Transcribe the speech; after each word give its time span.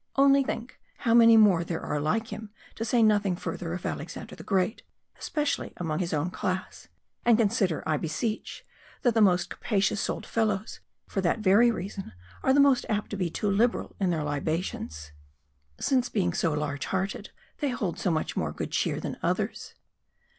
Only 0.15 0.43
think, 0.43 0.79
how 0.97 1.13
many 1.13 1.37
more 1.37 1.63
there 1.63 1.83
are 1.83 1.99
like 1.99 2.29
him 2.29 2.49
to 2.73 2.83
say 2.83 3.03
nothing 3.03 3.35
further 3.35 3.71
of 3.71 3.83
130 3.83 3.83
MARDI. 3.83 3.99
Alexander 4.25 4.35
the 4.35 4.43
Great 4.43 4.81
especially 5.19 5.73
among 5.77 5.99
his 5.99 6.11
own 6.11 6.31
class; 6.31 6.87
and 7.23 7.37
consider, 7.37 7.83
I 7.87 7.97
beseech, 7.97 8.65
that 9.03 9.13
the 9.13 9.21
most 9.21 9.51
capacious 9.51 10.01
souled 10.01 10.25
fel 10.25 10.47
lows, 10.47 10.79
for 11.05 11.21
that 11.21 11.41
very 11.41 11.69
reason, 11.69 12.13
are 12.41 12.51
the 12.51 12.59
most 12.59 12.87
apt 12.89 13.11
to 13.11 13.17
he 13.17 13.29
too 13.29 13.51
liberal 13.51 13.95
in 13.99 14.09
their 14.09 14.23
libations; 14.23 15.11
since, 15.79 16.09
being 16.09 16.33
so 16.33 16.51
large 16.51 16.85
hearted, 16.87 17.29
they 17.59 17.69
hold 17.69 17.99
so 17.99 18.09
much 18.09 18.35
more 18.35 18.51
good 18.51 18.71
cheer 18.71 18.99
than 18.99 19.17
others. 19.21 19.75